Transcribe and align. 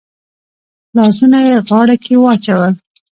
لاسونه 0.95 1.39
يې 1.47 1.55
غاړه 1.67 1.95
کې 2.03 2.15
واچول. 2.23 2.73